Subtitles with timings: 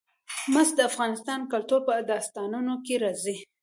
[0.53, 3.37] مس د افغان کلتور په داستانونو کې راځي.